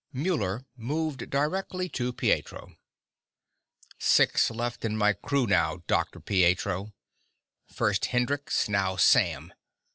Muller 0.13 0.65
moved 0.75 1.29
directly 1.29 1.87
to 1.89 2.11
Pietro. 2.11 2.75
"Six 3.99 4.49
left 4.49 4.83
in 4.83 4.97
my 4.97 5.13
crew 5.13 5.45
now, 5.45 5.83
Dr. 5.85 6.19
Pietro. 6.19 6.95
First 7.67 8.05
Hendrix, 8.05 8.67
now 8.67 8.95
Sam. 8.95 9.53